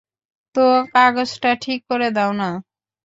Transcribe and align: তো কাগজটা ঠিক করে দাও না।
তো 0.55 0.63
কাগজটা 0.93 1.51
ঠিক 1.61 1.79
করে 1.89 2.07
দাও 2.11 2.31
না। 2.33 2.49